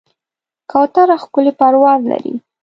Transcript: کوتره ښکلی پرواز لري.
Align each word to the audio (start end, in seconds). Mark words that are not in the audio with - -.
کوتره 0.71 1.15
ښکلی 1.23 1.51
پرواز 1.59 2.01
لري. 2.11 2.33